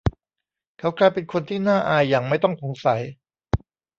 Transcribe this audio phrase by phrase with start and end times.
[0.79, 3.01] เขากลายเป็นคนที่น่าอายอย่างไม่ต้องสงสัย